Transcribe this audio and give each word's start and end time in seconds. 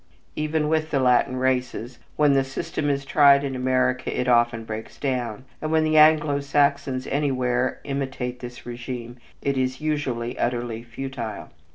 Even 0.35 0.67
with 0.67 0.89
the 0.89 0.99
Latin 0.99 1.35
races, 1.37 1.99
when 2.15 2.33
the 2.33 2.43
system 2.43 2.89
is 2.89 3.05
tried 3.05 3.43
in 3.43 3.53
America 3.55 4.11
it 4.19 4.27
often 4.27 4.63
breaks 4.63 4.97
down, 4.97 5.45
and 5.61 5.71
when 5.71 5.83
the 5.83 5.95
Anglo 5.95 6.39
Saxons 6.39 7.05
anywhere 7.05 7.79
imitate 7.83 8.39
this 8.39 8.61
régime 8.61 9.17
it 9.43 9.59
is 9.59 9.79
usually 9.79 10.39
utterly 10.39 10.81
futile. 10.81 11.51